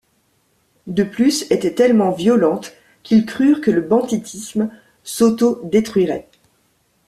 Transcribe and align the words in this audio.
De 0.87 1.03
plus, 1.03 1.45
étaient 1.51 1.75
tellement 1.75 2.09
violentes 2.09 2.73
qu’ils 3.03 3.23
crurent 3.27 3.61
que 3.61 3.69
le 3.69 3.81
banditisme 3.81 4.71
s’autodétruirait. 5.03 6.27